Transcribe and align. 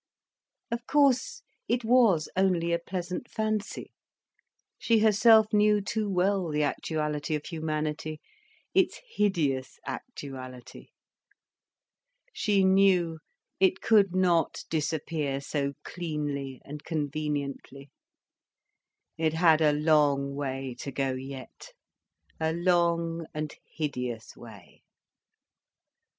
Of 0.71 0.87
course 0.87 1.43
it 1.67 1.85
was 1.85 2.27
only 2.35 2.73
a 2.73 2.79
pleasant 2.79 3.29
fancy. 3.29 3.93
She 4.79 4.97
herself 4.97 5.53
knew 5.53 5.79
too 5.79 6.09
well 6.09 6.49
the 6.49 6.63
actuality 6.63 7.35
of 7.35 7.45
humanity, 7.45 8.19
its 8.73 8.99
hideous 9.11 9.77
actuality. 9.85 10.87
She 12.33 12.63
knew 12.63 13.19
it 13.59 13.79
could 13.79 14.15
not 14.15 14.63
disappear 14.71 15.39
so 15.39 15.73
cleanly 15.83 16.63
and 16.65 16.83
conveniently. 16.83 17.91
It 19.19 19.33
had 19.35 19.61
a 19.61 19.71
long 19.71 20.33
way 20.33 20.75
to 20.79 20.91
go 20.91 21.13
yet, 21.13 21.73
a 22.39 22.53
long 22.53 23.27
and 23.35 23.53
hideous 23.77 24.35
way. 24.35 24.81